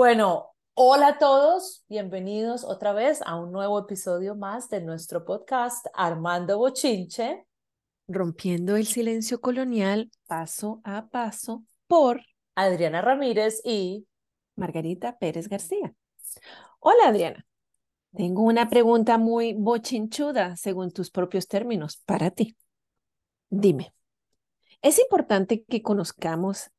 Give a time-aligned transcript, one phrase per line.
[0.00, 5.84] Bueno, hola a todos, bienvenidos otra vez a un nuevo episodio más de nuestro podcast
[5.92, 7.44] Armando Bochinche.
[8.08, 12.22] Rompiendo el silencio colonial paso a paso por
[12.54, 14.06] Adriana Ramírez y
[14.56, 15.92] Margarita Pérez García.
[16.78, 17.46] Hola Adriana,
[18.16, 22.56] tengo una pregunta muy bochinchuda según tus propios términos para ti.
[23.50, 23.92] Dime,
[24.82, 26.70] es importante que conozcamos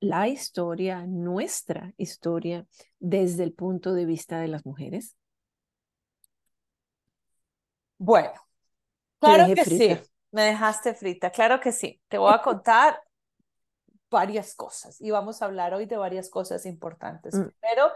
[0.00, 2.66] la historia, nuestra historia,
[2.98, 5.16] desde el punto de vista de las mujeres.
[7.98, 8.32] Bueno,
[9.18, 9.98] claro que sí.
[10.32, 12.00] Me dejaste frita, claro que sí.
[12.08, 13.02] Te voy a contar
[14.08, 17.32] varias cosas y vamos a hablar hoy de varias cosas importantes.
[17.32, 17.50] Pero mm.
[17.60, 17.92] Primero,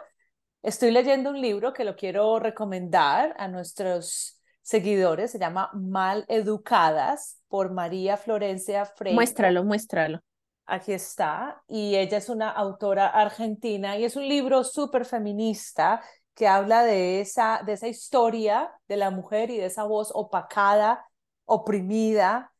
[0.62, 7.38] estoy leyendo un libro que lo quiero recomendar a nuestros seguidores, se llama Mal Educadas
[7.48, 9.14] por María Florencia Freire.
[9.14, 10.20] Muéstralo, muéstralo.
[10.66, 16.02] Aquí está, y ella es una autora argentina y es un libro súper feminista
[16.34, 21.06] que habla de esa, de esa historia de la mujer y de esa voz opacada,
[21.44, 22.50] oprimida,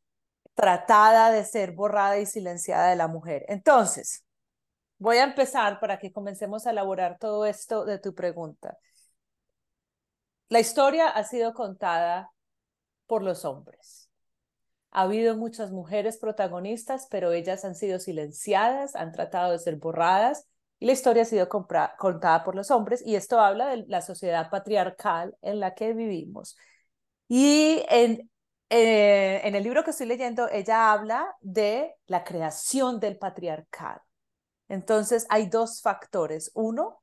[0.52, 3.46] tratada de ser borrada y silenciada de la mujer.
[3.48, 4.24] Entonces,
[4.98, 8.76] voy a empezar para que comencemos a elaborar todo esto de tu pregunta.
[10.48, 12.30] La historia ha sido contada
[13.06, 14.10] por los hombres.
[14.90, 20.46] Ha habido muchas mujeres protagonistas, pero ellas han sido silenciadas, han tratado de ser borradas
[20.78, 24.50] y la historia ha sido contada por los hombres y esto habla de la sociedad
[24.50, 26.56] patriarcal en la que vivimos.
[27.28, 28.30] Y en,
[28.70, 34.02] eh, en el libro que estoy leyendo, ella habla de la creación del patriarcado.
[34.68, 36.50] Entonces, hay dos factores.
[36.54, 37.02] Uno,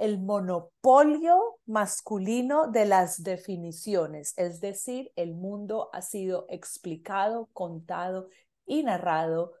[0.00, 8.28] el monopolio masculino de las definiciones, es decir, el mundo ha sido explicado, contado
[8.64, 9.52] y narrado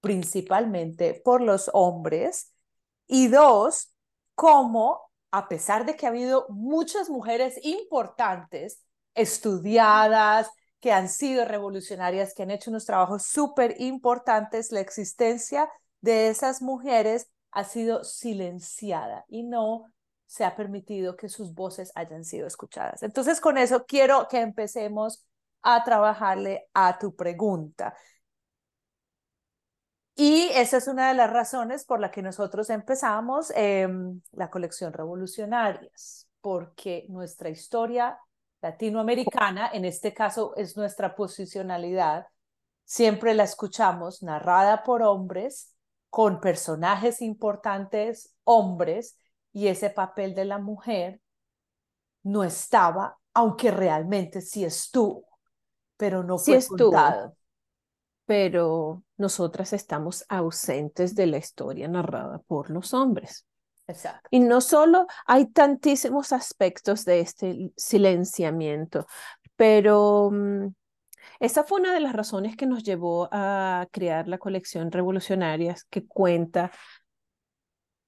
[0.00, 2.54] principalmente por los hombres.
[3.06, 3.94] Y dos,
[4.34, 8.82] cómo, a pesar de que ha habido muchas mujeres importantes,
[9.14, 10.48] estudiadas,
[10.80, 16.62] que han sido revolucionarias, que han hecho unos trabajos súper importantes, la existencia de esas
[16.62, 19.92] mujeres ha sido silenciada y no
[20.26, 23.02] se ha permitido que sus voces hayan sido escuchadas.
[23.02, 25.26] Entonces, con eso quiero que empecemos
[25.60, 27.94] a trabajarle a tu pregunta.
[30.14, 34.92] Y esa es una de las razones por la que nosotros empezamos em, la colección
[34.92, 38.18] Revolucionarias, porque nuestra historia
[38.62, 42.26] latinoamericana, en este caso es nuestra posicionalidad,
[42.84, 45.71] siempre la escuchamos narrada por hombres
[46.12, 49.18] con personajes importantes, hombres,
[49.50, 51.22] y ese papel de la mujer
[52.22, 55.24] no estaba, aunque realmente sí estuvo,
[55.96, 57.34] pero no fue estuvo,
[58.26, 63.46] Pero nosotras estamos ausentes de la historia narrada por los hombres.
[63.86, 64.28] Exacto.
[64.30, 69.06] Y no solo hay tantísimos aspectos de este silenciamiento,
[69.56, 70.74] pero mm,
[71.40, 76.06] esa fue una de las razones que nos llevó a crear la colección Revolucionarias, que
[76.06, 76.70] cuenta,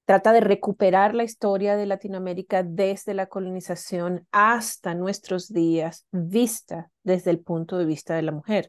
[0.04, 7.30] trata de recuperar la historia de Latinoamérica desde la colonización hasta nuestros días, vista desde
[7.30, 8.68] el punto de vista de la mujer.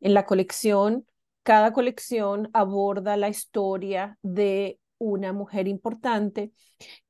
[0.00, 1.06] En la colección,
[1.42, 6.52] cada colección aborda la historia de una mujer importante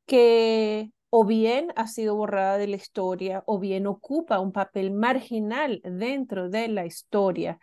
[0.06, 5.80] que o bien ha sido borrada de la historia o bien ocupa un papel marginal
[5.84, 7.58] dentro de la historia,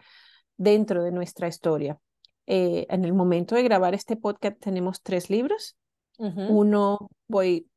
[0.58, 1.98] dentro de nuestra historia.
[2.46, 5.78] Eh, en el momento de grabar este podcast tenemos tres libros.
[6.20, 7.70] Uno, voy,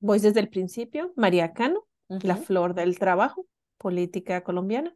[0.00, 3.46] voy desde el principio, María Cano, La Flor del Trabajo,
[3.76, 4.94] Política Colombiana.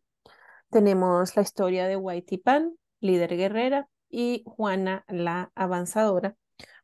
[0.70, 6.36] Tenemos la historia de Whitey Pan, líder guerrera, y Juana la Avanzadora,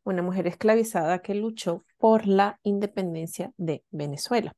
[0.05, 4.53] una mujer esclavizada que luchó por la independencia de Venezuela.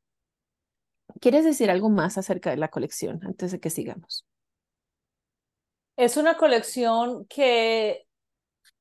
[1.21, 4.27] ¿Quieres decir algo más acerca de la colección antes de que sigamos?
[5.97, 8.07] Es una colección que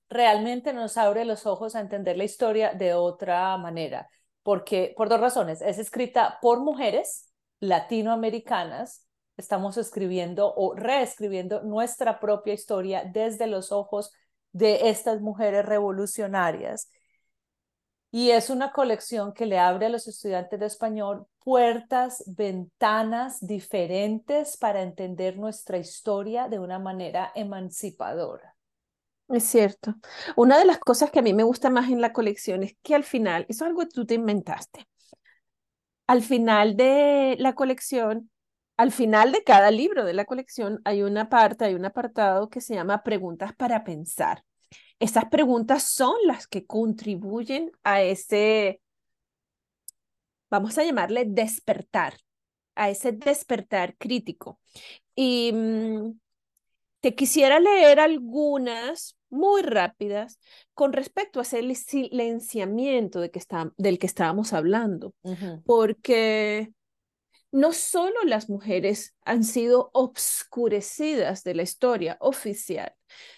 [0.10, 4.10] realmente nos abre los ojos a entender la historia de otra manera,
[4.44, 5.62] porque por dos razones.
[5.62, 9.08] Es escrita por mujeres latinoamericanas.
[9.38, 14.12] Estamos escribiendo o reescribiendo nuestra propia historia desde los ojos
[14.56, 16.90] de estas mujeres revolucionarias.
[18.10, 24.56] Y es una colección que le abre a los estudiantes de español puertas, ventanas diferentes
[24.56, 28.56] para entender nuestra historia de una manera emancipadora.
[29.28, 29.96] Es cierto.
[30.38, 32.96] Una de las cosas que a mí me gusta más en la colección es que
[32.96, 34.88] al final, eso es algo que tú te inventaste.
[36.08, 38.30] Al final de la colección,
[38.78, 42.62] al final de cada libro de la colección hay una parte, hay un apartado que
[42.62, 44.44] se llama Preguntas para pensar.
[45.00, 48.82] Esas preguntas son las que contribuyen a ese,
[50.50, 52.18] vamos a llamarle despertar,
[52.76, 54.60] a ese despertar crítico.
[55.16, 56.20] Y mm,
[57.02, 60.40] te quisiera leer algunas muy rápidas
[60.74, 65.14] con respecto a ese silenciamiento de que está, del que estábamos hablando,
[65.66, 66.72] porque
[67.56, 72.94] no solo las mujeres han sido obscurecidas de la historia oficial,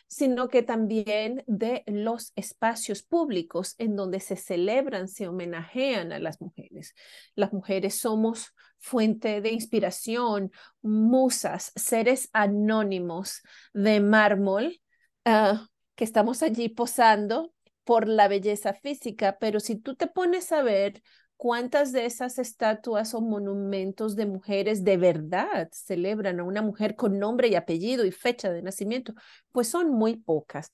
[0.07, 6.41] sino que también de los espacios públicos en donde se celebran, se homenajean a las
[6.41, 6.95] mujeres.
[7.35, 14.81] Las mujeres somos fuente de inspiración, musas, seres anónimos de mármol
[15.25, 17.53] ah, que estamos allí posando
[17.83, 21.03] por la belleza física, pero si tú te pones a ver
[21.37, 27.19] cuántas de esas estatuas o monumentos de mujeres de verdad celebran a una mujer con
[27.19, 29.13] nombre y apellido y fecha de nacimiento,
[29.51, 30.73] pues son muy pocas.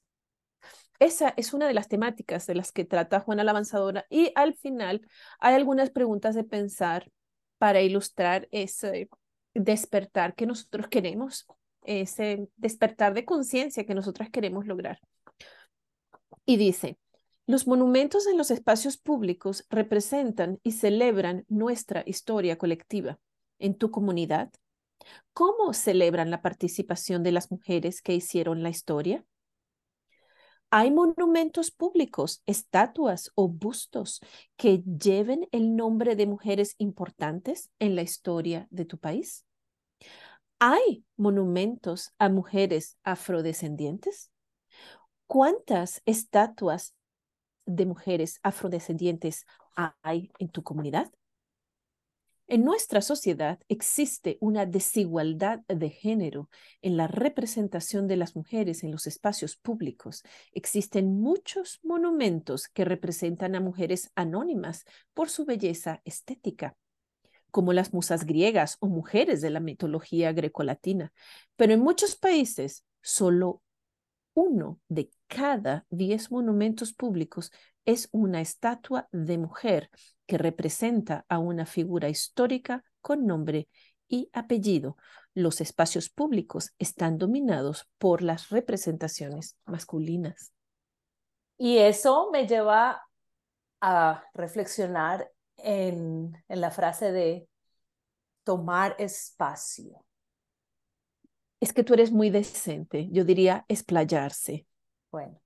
[0.99, 4.53] Esa es una de las temáticas de las que trata Juana la Avanzadora y al
[4.53, 5.01] final
[5.39, 7.11] hay algunas preguntas de pensar
[7.57, 9.09] para ilustrar ese
[9.53, 11.45] despertar que nosotros queremos,
[11.83, 14.99] ese despertar de conciencia que nosotras queremos lograr.
[16.45, 16.97] Y dice,
[17.45, 23.19] los monumentos en los espacios públicos representan y celebran nuestra historia colectiva.
[23.59, 24.51] En tu comunidad,
[25.33, 29.25] ¿cómo celebran la participación de las mujeres que hicieron la historia?
[30.69, 34.21] ¿Hay monumentos públicos, estatuas o bustos
[34.55, 39.45] que lleven el nombre de mujeres importantes en la historia de tu país?
[40.57, 44.31] ¿Hay monumentos a mujeres afrodescendientes?
[45.27, 46.95] ¿Cuántas estatuas
[47.65, 49.45] de mujeres afrodescendientes
[50.01, 51.11] hay en tu comunidad?
[52.47, 56.49] En nuestra sociedad existe una desigualdad de género
[56.81, 60.23] en la representación de las mujeres en los espacios públicos.
[60.51, 66.75] Existen muchos monumentos que representan a mujeres anónimas por su belleza estética,
[67.49, 71.11] como las musas griegas o mujeres de la mitología grecolatina.
[71.55, 73.62] Pero en muchos países, solo
[74.33, 77.51] uno de cada diez monumentos públicos
[77.85, 79.89] es una estatua de mujer
[80.25, 83.67] que representa a una figura histórica con nombre
[84.07, 84.97] y apellido.
[85.33, 90.51] Los espacios públicos están dominados por las representaciones masculinas.
[91.57, 93.01] Y eso me lleva
[93.81, 97.47] a reflexionar en, la frase de
[98.43, 100.05] tomar espacio.
[101.63, 104.67] Es que tú eres muy decente, yo diría explayarse.
[105.09, 105.39] Bueno,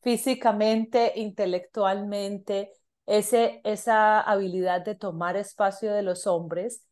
[0.00, 2.70] físicamente, intelectualmente,
[3.04, 6.84] ese, esa habilidad de tomar espacio de los hombres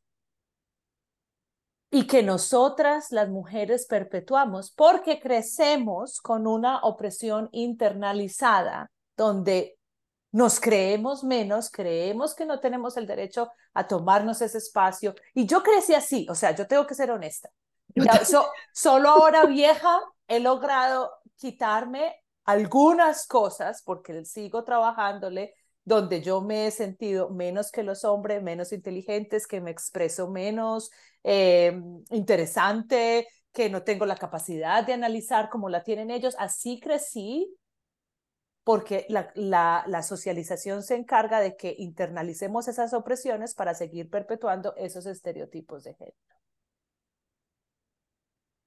[1.89, 9.79] y que nosotras, las mujeres, perpetuamos porque crecemos con una opresión internalizada donde
[10.33, 15.15] nos creemos menos, creemos que no tenemos el derecho a tomarnos ese espacio.
[15.33, 17.51] Y yo crecí así, o sea, yo tengo que ser honesta.
[18.73, 25.55] Solo ahora vieja he logrado quitarme algunas cosas porque sigo trabajándole
[25.87, 30.91] donde yo me he sentido menos que los hombres, menos inteligentes, que me expreso menos
[31.23, 36.35] eh, interesante, que no tengo la capacidad de analizar como la tienen ellos.
[36.41, 37.57] Así crecí
[38.65, 44.75] porque la, la, la, socialización se encarga de que internalicemos esas opresiones para seguir perpetuando
[44.77, 46.17] esos estereotipos de género.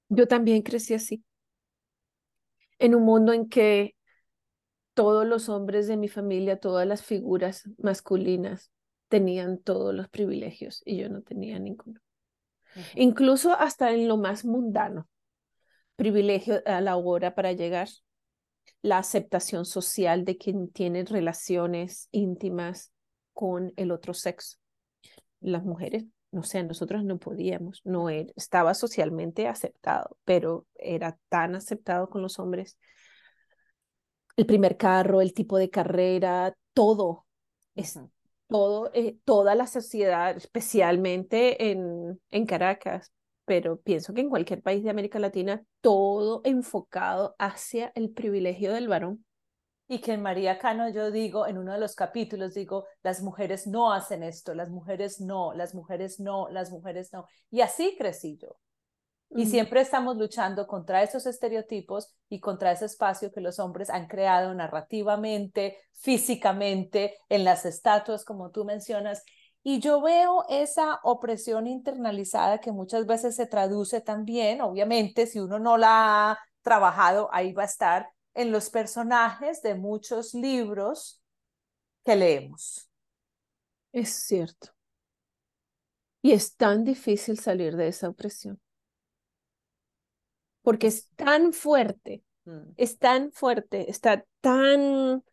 [0.10, 1.24] Yo también crecí así,
[2.80, 3.96] en un mundo en que
[4.94, 8.72] todos los hombres de mi familia, todas las figuras masculinas
[9.08, 12.00] tenían todos los privilegios y yo no tenía ninguno.
[12.96, 15.08] Incluso hasta en lo más mundano,
[15.96, 17.90] privilegio a la hora para llegar,
[18.82, 22.92] la aceptación social de quien tiene relaciones íntimas
[23.34, 24.58] con el otro sexo.
[25.42, 31.56] Las mujeres, no sé, nosotros no podíamos, no era, estaba socialmente aceptado, pero era tan
[31.56, 32.78] aceptado con los hombres
[34.40, 37.26] el primer carro, el tipo de carrera, todo,
[37.76, 38.00] es,
[38.48, 43.12] todo, eh, toda la sociedad, especialmente en, en Caracas,
[43.44, 48.88] pero pienso que en cualquier país de América Latina, todo enfocado hacia el privilegio del
[48.88, 49.26] varón.
[49.92, 53.66] Y que en María Cano yo digo, en uno de los capítulos digo, las mujeres
[53.66, 57.26] no hacen esto, las mujeres no, las mujeres no, las mujeres no.
[57.50, 58.60] Y así crecí yo.
[59.32, 64.08] Y siempre estamos luchando contra esos estereotipos y contra ese espacio que los hombres han
[64.08, 69.24] creado narrativamente, físicamente, en las estatuas, como tú mencionas.
[69.62, 75.60] Y yo veo esa opresión internalizada que muchas veces se traduce también, obviamente, si uno
[75.60, 81.22] no la ha trabajado, ahí va a estar, en los personajes de muchos libros
[82.06, 82.90] que leemos.
[83.92, 84.70] Es cierto.
[86.22, 88.60] Y es tan difícil salir de esa opresión.
[90.62, 92.74] Porque es tan fuerte, Mm.
[92.78, 95.24] es tan fuerte, está tan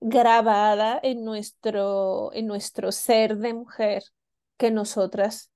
[0.00, 4.04] grabada en nuestro, en nuestro ser de mujer
[4.56, 5.50] que nosotras,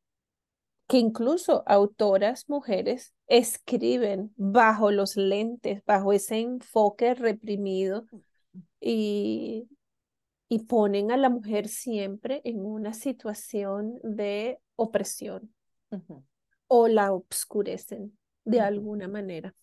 [0.87, 8.07] que incluso autoras mujeres escriben bajo los lentes, bajo ese enfoque reprimido
[8.81, 9.69] y,
[10.49, 15.53] y ponen a la mujer siempre en una situación de opresión
[16.69, 19.55] o la obscurecen de alguna manera.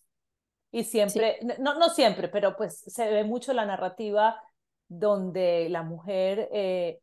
[0.70, 4.42] Y siempre, no, no siempre, pero pues se ve mucho la narrativa
[4.88, 7.00] donde la mujer eh,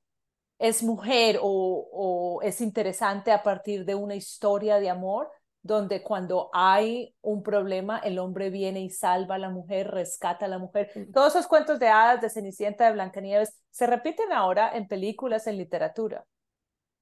[0.61, 5.31] es mujer o, o es interesante a partir de una historia de amor,
[5.63, 10.49] donde cuando hay un problema, el hombre viene y salva a la mujer, rescata a
[10.49, 10.91] la mujer.
[10.93, 11.11] Mm.
[11.11, 15.57] Todos esos cuentos de hadas, de Cenicienta, de Blancanieves, se repiten ahora en películas, en
[15.57, 16.25] literatura.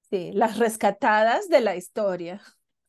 [0.08, 2.40] Sí, las rescatadas de la historia.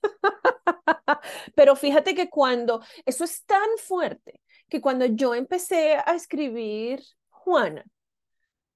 [1.55, 7.83] Pero fíjate que cuando, eso es tan fuerte, que cuando yo empecé a escribir Juana,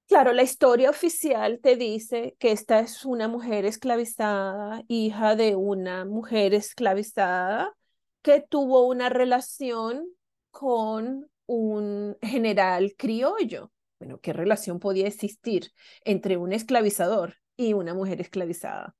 [0.08, 6.04] claro, la historia oficial te dice que esta es una mujer esclavizada, hija de una
[6.04, 7.74] mujer esclavizada,
[8.22, 10.06] que tuvo una relación
[10.50, 13.70] con un general criollo.
[13.98, 15.72] Bueno, ¿qué relación podía existir
[16.04, 18.94] entre un esclavizador y una mujer esclavizada?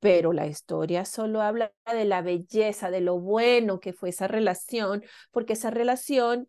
[0.00, 5.04] pero la historia solo habla de la belleza, de lo bueno que fue esa relación,
[5.30, 6.48] porque esa relación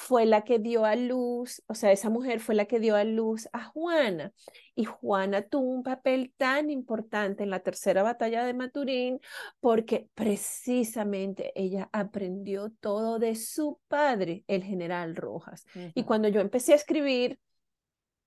[0.00, 3.02] fue la que dio a luz, o sea, esa mujer fue la que dio a
[3.02, 4.32] luz a Juana.
[4.76, 9.18] Y Juana tuvo un papel tan importante en la tercera batalla de Maturín
[9.58, 15.66] porque precisamente ella aprendió todo de su padre, el general Rojas.
[15.94, 17.40] Y cuando yo empecé a escribir,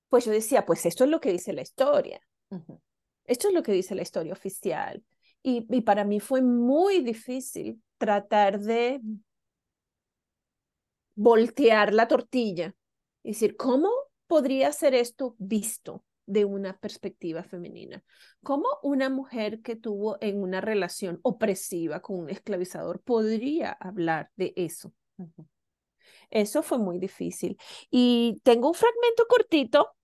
[0.10, 2.20] pues yo decía, pues esto es lo que dice la historia.
[3.24, 5.02] Esto es lo que dice la historia oficial.
[5.42, 9.00] Y, y para mí fue muy difícil tratar de
[11.16, 12.76] voltear la tortilla
[13.24, 13.90] y decir, ¿cómo
[14.28, 18.04] podría ser esto visto de una perspectiva femenina?
[18.44, 24.54] ¿Cómo una mujer que tuvo en una relación opresiva con un esclavizador podría hablar de
[24.56, 24.94] eso?
[26.30, 27.58] Eso fue muy difícil.
[27.90, 29.96] Y tengo un fragmento cortito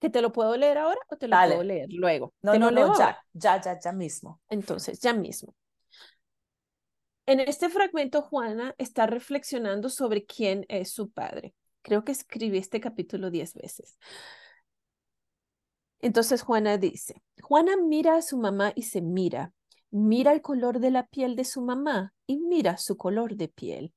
[0.00, 1.40] que te lo puedo leer ahora o te lo Dale.
[1.40, 2.34] puedo leer luego.
[2.42, 3.14] No, te no, lo leo no, ahora.
[3.14, 4.40] ya, ya, ya, ya mismo.
[4.48, 5.54] Entonces, ya mismo.
[7.26, 11.54] En este fragmento, Juana está reflexionando sobre quién es su padre.
[11.82, 13.98] Creo que escribí este capítulo diez veces.
[16.00, 19.52] Entonces Juana dice, Juana mira a su mamá y se mira,
[19.90, 23.92] mira el color de la piel de su mamá y mira su color de piel.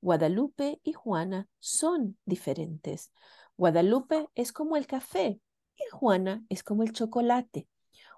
[0.00, 3.12] Guadalupe y Juana son diferentes.
[3.56, 5.40] Guadalupe es como el café
[5.76, 7.68] y Juana es como el chocolate.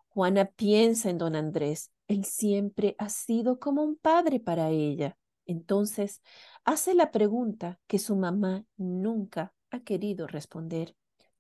[0.09, 1.91] Juana piensa en don Andrés.
[2.09, 5.17] Él siempre ha sido como un padre para ella.
[5.45, 6.23] Entonces
[6.65, 10.97] hace la pregunta que su mamá nunca ha querido responder.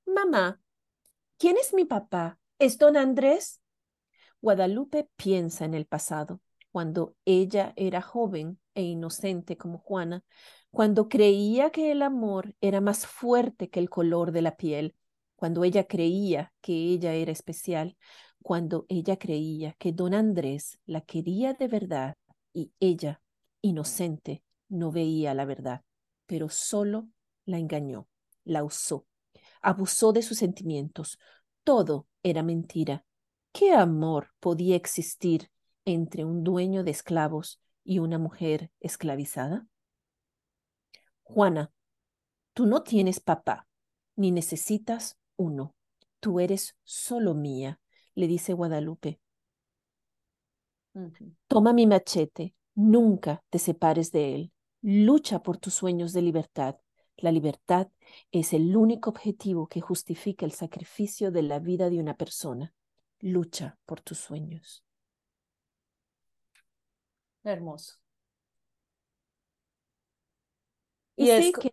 [0.06, 0.60] Mamá,
[1.38, 2.38] ¿quién es mi papá?
[2.58, 3.60] ¿Es don Andrés?
[4.40, 10.22] Guadalupe piensa en el pasado, cuando ella era joven e inocente como Juana,
[10.70, 14.94] cuando creía que el amor era más fuerte que el color de la piel,
[15.36, 17.96] cuando ella creía que ella era especial,
[18.46, 22.16] cuando ella creía que don Andrés la quería de verdad
[22.52, 23.20] y ella,
[23.60, 25.82] inocente, no veía la verdad,
[26.26, 27.08] pero solo
[27.44, 28.06] la engañó,
[28.44, 29.04] la usó,
[29.62, 31.18] abusó de sus sentimientos.
[31.64, 33.04] Todo era mentira.
[33.50, 35.50] ¿Qué amor podía existir
[35.84, 39.66] entre un dueño de esclavos y una mujer esclavizada?
[41.24, 41.72] Juana,
[42.52, 43.66] tú no tienes papá,
[44.14, 45.74] ni necesitas uno.
[46.20, 47.80] Tú eres solo mía,
[48.16, 49.20] le dice Guadalupe.
[51.46, 54.52] Toma mi machete, nunca te separes de él.
[54.82, 56.76] Lucha por tus sueños de libertad.
[57.18, 57.88] La libertad
[58.30, 62.72] es el único objetivo que justifica el sacrificio de la vida de una persona.
[63.20, 64.84] Lucha por tus sueños.
[67.44, 67.96] Hermoso.
[71.16, 71.72] Y, Y es sí, que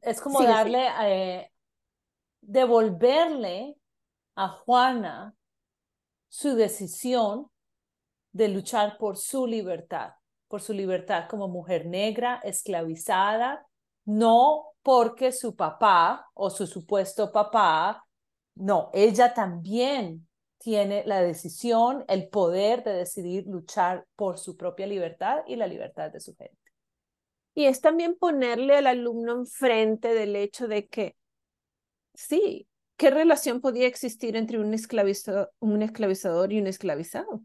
[0.00, 1.50] Es como darle, eh,
[2.40, 3.76] devolverle
[4.34, 5.35] a Juana
[6.28, 7.50] su decisión
[8.32, 10.12] de luchar por su libertad,
[10.48, 13.66] por su libertad como mujer negra, esclavizada,
[14.04, 18.04] no porque su papá o su supuesto papá,
[18.54, 20.26] no, ella también
[20.58, 26.10] tiene la decisión, el poder de decidir luchar por su propia libertad y la libertad
[26.10, 26.58] de su gente.
[27.54, 31.16] Y es también ponerle al alumno enfrente del hecho de que,
[32.14, 37.42] sí, ¿qué relación podía existir entre un, esclavizador, un esclavizador y un esclavizado?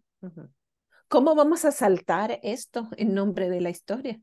[1.08, 4.20] ¿Cómo vamos a saltar esto en nombre de la historia?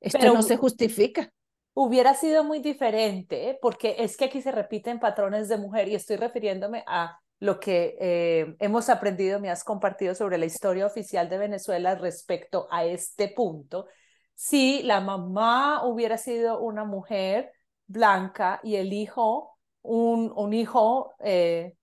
[0.00, 1.32] Esto no se justifica.
[1.74, 3.58] Hubiera sido muy diferente, ¿eh?
[3.60, 7.96] porque es que aquí se repiten patrones de mujer y estoy refiriéndome a lo que
[8.00, 13.28] eh, hemos aprendido, me has compartido sobre la historia oficial de Venezuela respecto a este
[13.28, 13.86] punto.
[14.34, 17.52] Si la mamá hubiera sido una mujer
[17.86, 21.76] blanca y el hijo, un, un hijo eh,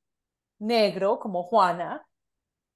[0.60, 2.06] negro como Juana,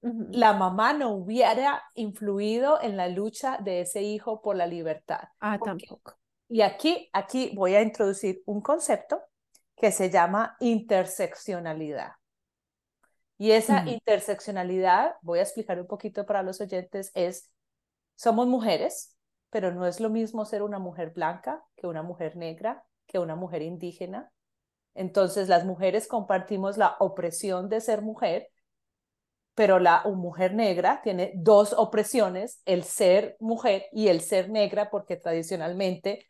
[0.02, 5.22] la mamá no hubiera influido en la lucha de ese hijo por la libertad.
[5.40, 6.14] Ah, tampoco.
[6.50, 9.22] Y aquí, aquí voy a introducir un concepto
[9.76, 12.12] que se llama interseccionalidad.
[13.38, 17.52] Y esa interseccionalidad, voy a explicar un poquito para los oyentes, es,
[18.16, 19.16] somos mujeres,
[19.52, 23.36] pero no es lo mismo ser una mujer blanca que una mujer negra, que una
[23.36, 24.32] mujer indígena.
[24.94, 28.50] Entonces, las mujeres compartimos la opresión de ser mujer,
[29.56, 35.16] pero la mujer negra tiene dos opresiones, el ser mujer y el ser negra, porque
[35.16, 36.28] tradicionalmente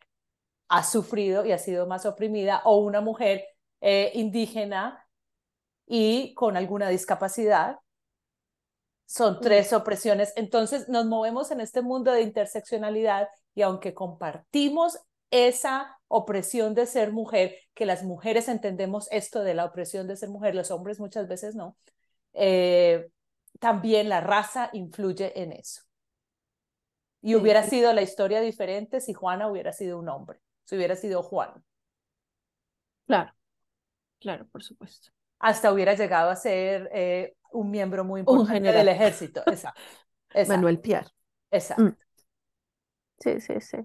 [0.68, 3.44] ha sufrido y ha sido más oprimida, o una mujer
[3.80, 5.04] eh, indígena
[5.86, 7.78] y con alguna discapacidad.
[9.06, 10.32] Son tres opresiones.
[10.36, 14.98] Entonces nos movemos en este mundo de interseccionalidad y aunque compartimos
[15.30, 20.30] esa opresión de ser mujer, que las mujeres entendemos esto de la opresión de ser
[20.30, 21.76] mujer, los hombres muchas veces no,
[22.34, 23.10] eh,
[23.58, 25.82] también la raza influye en eso.
[27.20, 31.22] Y hubiera sido la historia diferente si Juana hubiera sido un hombre, si hubiera sido
[31.22, 31.64] Juan.
[33.06, 33.32] Claro,
[34.20, 39.42] claro, por supuesto hasta hubiera llegado a ser eh, un miembro muy importante del ejército.
[39.46, 39.80] Exacto.
[40.48, 41.06] Manuel Piar.
[41.50, 41.84] Exacto.
[41.84, 41.96] Mm.
[43.20, 43.78] Sí, sí, sí.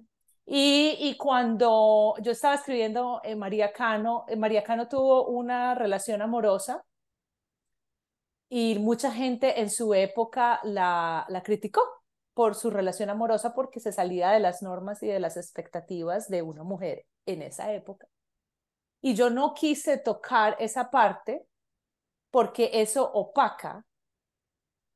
[0.46, 6.84] Y, cuando yo estaba escribiendo en María Cano, eh, María Cano tuvo una relación amorosa
[8.50, 11.82] y mucha gente en su época la, la criticó
[12.34, 16.42] por su relación amorosa porque se salía de las normas y de las expectativas de
[16.42, 18.08] una mujer en esa época.
[19.02, 21.48] Y yo no quise tocar esa parte
[22.32, 23.86] porque eso opaca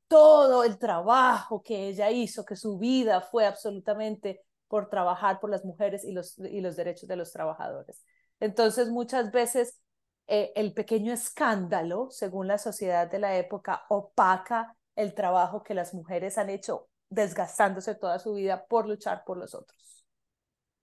[0.08, 5.64] todo el trabajo que ella hizo, que su vida fue absolutamente por trabajar por las
[5.64, 8.04] mujeres y los, y los derechos de los trabajadores.
[8.40, 9.80] Entonces, muchas veces
[10.26, 15.94] eh, el pequeño escándalo, según la sociedad de la época, opaca el trabajo que las
[15.94, 20.04] mujeres han hecho desgastándose toda su vida por luchar por los otros.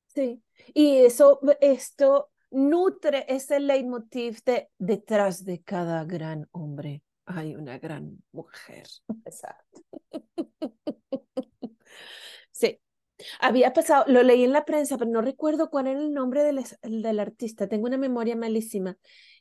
[0.08, 0.42] Sí,
[0.74, 8.24] y eso, esto nutre ese leitmotiv de detrás de cada gran hombre hay una gran
[8.32, 8.88] mujer.
[9.26, 9.82] Exacto.
[12.52, 12.80] Sí.
[13.40, 16.64] Había pasado, lo leí en la prensa, pero no recuerdo cuál era el nombre del,
[16.82, 17.68] del artista.
[17.68, 18.98] Tengo una memoria malísima.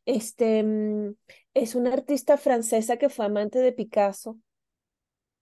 [0.07, 1.15] Este mm,
[1.55, 4.39] es una artista francesa que fue amante de Picasso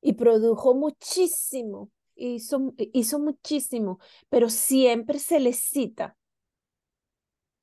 [0.01, 6.17] y produjo muchísimo, hizo, hizo muchísimo, pero siempre se le cita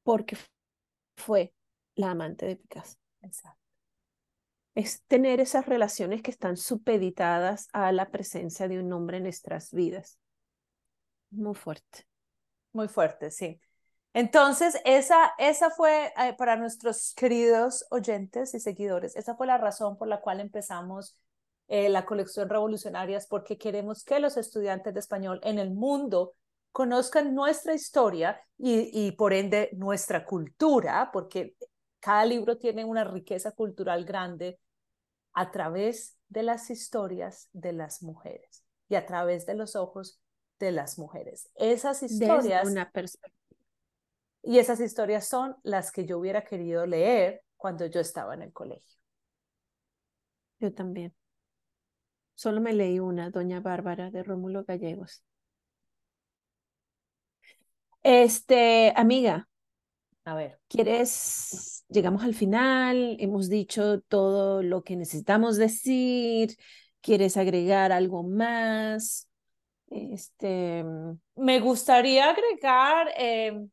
[0.04, 0.38] porque
[1.18, 1.54] fue
[1.96, 2.98] la amante de Picasso.
[3.22, 3.60] Exacto.
[4.76, 9.72] Es tener esas relaciones que están supeditadas a la presencia de un hombre en nuestras
[9.72, 10.18] vidas.
[11.32, 12.06] Muy fuerte.
[12.74, 13.60] Muy fuerte, sí.
[14.14, 19.98] Entonces, esa, esa fue eh, para nuestros queridos oyentes y seguidores, esa fue la razón
[19.98, 21.16] por la cual empezamos
[21.68, 26.34] eh, la colección Revolucionarias, porque queremos que los estudiantes de español en el mundo
[26.72, 31.56] conozcan nuestra historia y, por ende nuestra cultura, porque
[32.00, 34.60] cada libro tiene una riqueza cultural grande
[35.34, 40.20] a través de las historias de las mujeres y a través de los ojos
[40.60, 41.50] de las mujeres.
[41.56, 42.68] Esas historias...
[42.68, 43.38] una perspectiva.
[44.42, 48.54] Y esas historias son las que yo hubiera querido leer cuando yo estaba en el
[48.54, 48.98] colegio.
[50.60, 51.14] Yo también.
[52.36, 55.24] Solo me leí una, Doña Bárbara de Rómulo Gallegos.
[58.02, 59.48] Este, amiga.
[60.24, 60.60] A ver.
[60.68, 61.86] ¿Quieres?
[61.90, 66.56] Llegamos al final, hemos dicho todo lo que necesitamos decir.
[67.02, 69.29] ¿Quieres agregar algo más?
[69.90, 70.84] Este.
[71.36, 73.70] Me gustaría agregar em,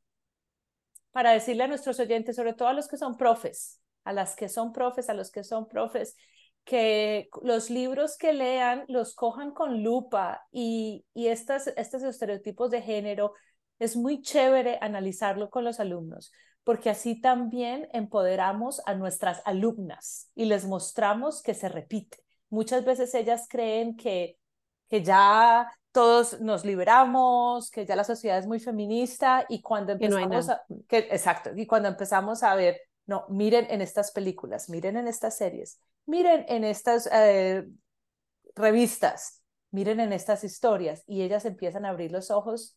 [1.11, 4.49] para decirle a nuestros oyentes, sobre todo a los que son profes, a las que
[4.49, 6.17] son profes, a los que son profes,
[6.65, 12.83] que los libros que lean los cojan con lupa y, y estas, estos estereotipos de
[12.83, 13.35] género
[13.79, 16.33] es muy chévere analizarlo con los alumnos,
[16.65, 22.19] porque así también empoderamos a nuestras alumnas y les mostramos que se repite.
[22.49, 24.39] Muchas veces ellas creen que
[24.89, 30.51] que ya todos nos liberamos, que ya la sociedad es muy feminista y cuando empezamos
[30.51, 35.09] a, que, exacto, y cuando empezamos a ver, no, miren en estas películas, miren en
[35.09, 37.67] estas series, miren en estas eh,
[38.55, 42.77] revistas, miren en estas historias y ellas empiezan a abrir los ojos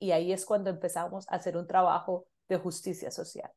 [0.00, 3.52] y ahí es cuando empezamos a hacer un trabajo de justicia social.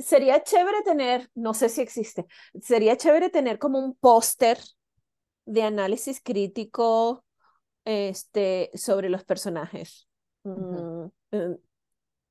[0.00, 2.26] Sería chévere tener, no sé si existe,
[2.60, 4.58] sería chévere tener como un póster
[5.46, 7.24] de análisis crítico
[7.84, 10.08] este, sobre los personajes.
[10.44, 11.56] Mm, eh,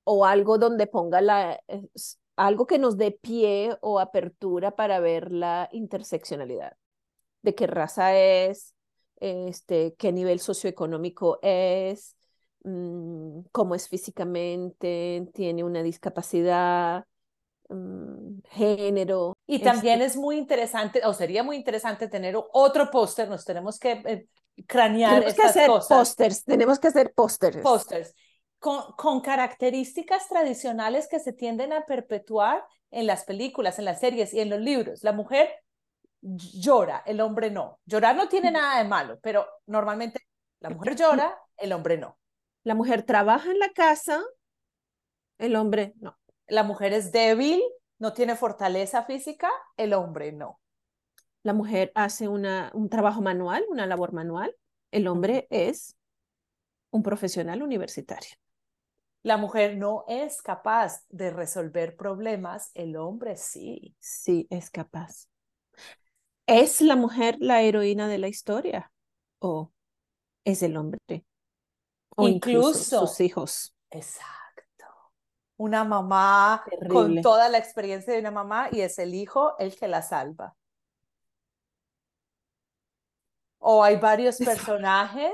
[0.03, 1.59] o algo donde ponga la,
[2.35, 6.75] algo que nos dé pie o apertura para ver la interseccionalidad.
[7.41, 8.75] De qué raza es,
[9.19, 12.15] este, qué nivel socioeconómico es,
[12.63, 17.05] mm, cómo es físicamente, tiene una discapacidad,
[17.69, 19.33] mm, género.
[19.45, 23.91] Y también es muy interesante, o sería muy interesante tener otro póster, nos tenemos que
[24.05, 24.27] eh,
[24.67, 27.57] cranear tenemos que hacer pósters, tenemos que hacer pósters.
[27.57, 28.15] Pósters.
[28.59, 34.33] Con, con, características tradicionales que se tienden a perpetuar en las películas, en las series
[34.33, 35.03] y en los libros.
[35.03, 35.49] La mujer
[36.21, 37.79] llora, el hombre no.
[37.85, 40.21] Llorar no tiene nada de malo, pero normalmente
[40.59, 42.19] la mujer llora, el hombre no.
[42.63, 44.21] La mujer trabaja en la casa,
[45.39, 46.17] el hombre no.
[46.47, 47.61] La mujer es débil,
[47.97, 50.60] no tiene fortaleza física, el hombre no.
[51.43, 54.55] La mujer hace una, un trabajo manual, una labor manual,
[54.91, 55.95] el hombre es
[56.91, 58.35] un profesional universitario.
[59.23, 63.95] La mujer no es capaz de resolver problemas, el hombre sí.
[63.99, 65.27] Sí, es capaz.
[66.47, 68.91] ¿Es la mujer la heroína de la historia?
[69.39, 69.71] ¿O
[70.43, 70.99] es el hombre?
[72.15, 73.75] O incluso, sus hijos.
[73.91, 74.85] Exacto.
[75.57, 79.87] Una mamá con toda la experiencia de una mamá y es el hijo el que
[79.87, 80.55] la salva.
[83.61, 85.31] O hay varios personajes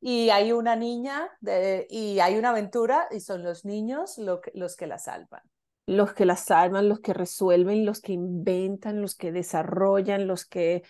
[0.00, 1.30] y hay una niña
[1.88, 5.42] y hay una aventura y son los niños los que la salvan
[5.86, 10.82] los que las salvan, los que resuelven, los que inventan, los que desarrollan, los que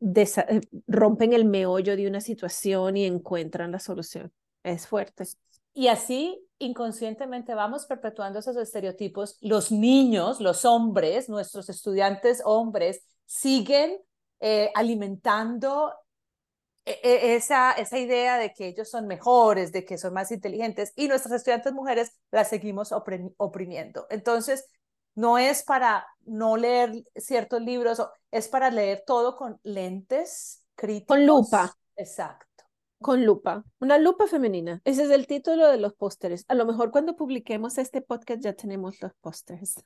[0.00, 4.32] eh, rompen el meollo de una situación y encuentran la solución.
[4.62, 5.24] Es fuerte.
[5.74, 9.36] Y así inconscientemente vamos perpetuando esos estereotipos.
[9.40, 13.98] Los niños, los hombres, nuestros estudiantes hombres, siguen
[14.40, 15.92] eh, alimentando
[16.84, 20.92] e, e, esa, esa idea de que ellos son mejores, de que son más inteligentes
[20.96, 24.06] y nuestras estudiantes mujeres las seguimos oprimiendo.
[24.10, 24.66] Entonces,
[25.14, 31.16] no es para no leer ciertos libros, es para leer todo con lentes críticos.
[31.16, 31.76] Con lupa.
[31.96, 32.46] Exacto.
[33.02, 34.82] Con lupa, una lupa femenina.
[34.84, 36.44] Ese es el título de los pósteres.
[36.48, 39.82] A lo mejor cuando publiquemos este podcast ya tenemos los pósteres.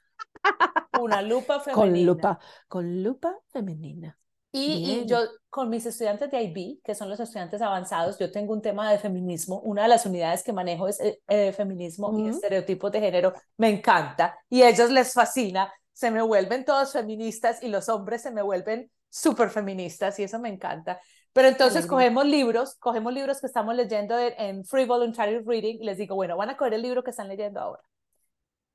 [1.00, 1.74] Una lupa femenina.
[1.74, 4.18] Con lupa, con lupa femenina.
[4.56, 5.18] Y, yo
[5.50, 8.98] con mis estudiantes de IB, que son los estudiantes avanzados, yo tengo un tema de
[8.98, 9.58] feminismo.
[9.60, 13.32] Una de las unidades que manejo es eh, eh, feminismo y estereotipos de género.
[13.56, 15.72] Me encanta y a ellos les fascina.
[15.92, 20.38] Se me vuelven todos feministas y los hombres se me vuelven súper feministas y eso
[20.38, 21.00] me encanta.
[21.32, 25.84] Pero entonces cogemos libros, cogemos libros que estamos leyendo en, en Free Voluntary Reading y
[25.84, 27.82] les digo, bueno, van a coger el libro que están leyendo ahora.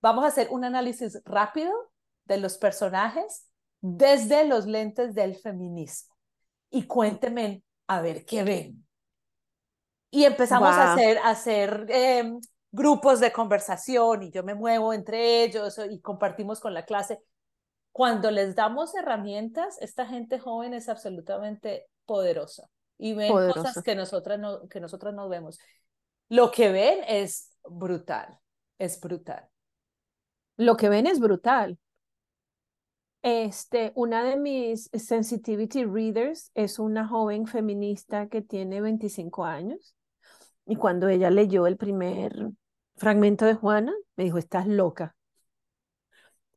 [0.02, 1.72] Vamos a hacer un análisis rápido
[2.26, 3.50] de los personajes
[3.82, 6.16] desde los lentes del feminismo.
[6.70, 8.86] Y cuéntenme a ver qué ven.
[10.12, 12.40] Y empezamos a hacer, a hacer em,
[12.72, 17.20] grupos de conversación y yo me muevo entre ellos y compartimos con la clase.
[17.92, 24.40] Cuando les damos herramientas, esta gente joven es absolutamente poderosa y ven cosas que nosotras,
[24.40, 25.58] no, que nosotras no vemos.
[26.28, 28.40] Lo que ven es brutal,
[28.78, 29.48] es brutal.
[30.58, 31.78] Lo que ven es brutal.
[33.22, 39.96] Este, una de mis sensitivity readers es una joven feminista que tiene 25 años
[40.66, 42.50] y cuando ella leyó el primer
[42.96, 45.16] fragmento de Juana, me dijo, estás loca.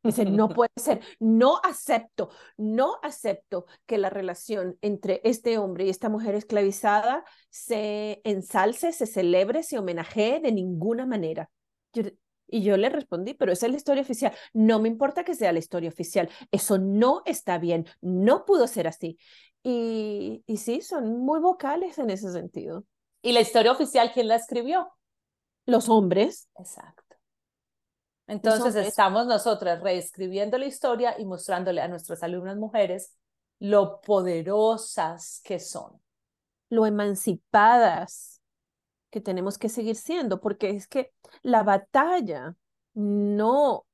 [0.03, 5.90] Dice, no puede ser, no acepto, no acepto que la relación entre este hombre y
[5.90, 11.51] esta mujer esclavizada se ensalce, se celebre, se homenajee de ninguna manera.
[11.92, 12.03] Yo,
[12.52, 14.32] y yo le respondí, pero esa es la historia oficial.
[14.52, 16.28] No me importa que sea la historia oficial.
[16.50, 17.86] Eso no está bien.
[18.02, 19.18] No pudo ser así.
[19.62, 22.84] Y, y sí, son muy vocales en ese sentido.
[23.22, 24.92] ¿Y la historia oficial quién la escribió?
[25.64, 26.48] Los hombres.
[26.58, 27.16] Exacto.
[28.26, 33.16] Entonces estamos nosotras reescribiendo la historia y mostrándole a nuestras alumnas mujeres
[33.60, 36.02] lo poderosas que son.
[36.68, 38.41] Lo emancipadas
[39.12, 42.57] que tenemos que seguir siendo, porque es que la batalla
[42.94, 43.87] no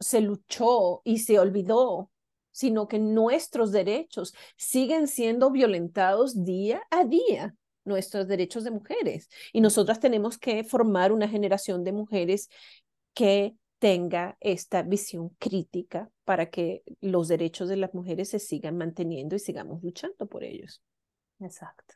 [0.00, 2.08] se luchó y se olvidó
[2.52, 9.28] sino que nuestros derechos siguen siendo violentados día a día, nuestros derechos de mujeres.
[9.52, 12.48] Y nosotras tenemos que formar una generación de mujeres
[13.14, 19.34] que tenga esta visión crítica para que los derechos de las mujeres se sigan manteniendo
[19.34, 20.82] y sigamos luchando por ellos.
[21.40, 21.94] Exacto.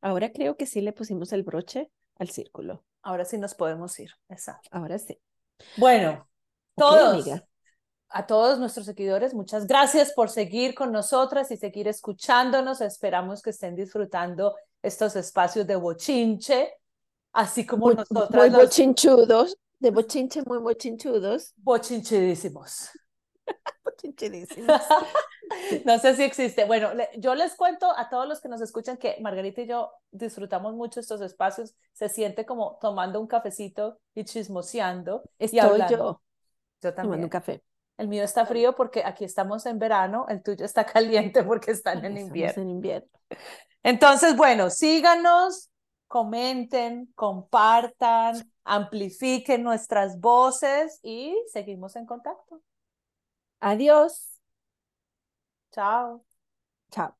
[0.00, 2.82] Ahora creo que sí le pusimos el broche al círculo.
[3.02, 4.10] Ahora sí nos podemos ir.
[4.28, 4.68] Exacto.
[4.72, 5.18] Ahora sí.
[5.76, 6.26] Bueno,
[6.74, 7.26] todos,
[8.08, 12.80] a todos nuestros seguidores, muchas gracias por seguir con nosotras y seguir escuchándonos.
[12.80, 16.72] Esperamos que estén disfrutando estos espacios de bochinche,
[17.32, 18.30] así como nosotros.
[18.30, 21.52] Muy bochinchudos, de bochinche muy bochinchudos.
[21.56, 22.90] Bochinchidísimos.
[25.84, 26.64] No sé si existe.
[26.64, 30.74] Bueno, yo les cuento a todos los que nos escuchan que Margarita y yo disfrutamos
[30.74, 31.74] mucho estos espacios.
[31.92, 35.22] Se siente como tomando un cafecito y chismoseando.
[35.38, 35.96] Estoy y hablando.
[35.96, 36.22] yo.
[36.82, 37.04] Yo también.
[37.04, 37.62] Tomando un café.
[37.96, 41.98] El mío está frío porque aquí estamos en verano, el tuyo está caliente porque están
[41.98, 42.62] en Estamos invierno.
[42.62, 43.08] en invierno.
[43.82, 45.70] Entonces, bueno, síganos,
[46.08, 52.60] comenten, compartan, amplifiquen nuestras voces y seguimos en contacto.
[53.60, 54.38] Adiós.
[55.72, 56.24] Chao.
[56.90, 57.16] Chao.